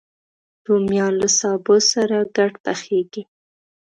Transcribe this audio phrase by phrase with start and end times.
[0.67, 3.23] رومیان له سابه سره ګډ پخېږي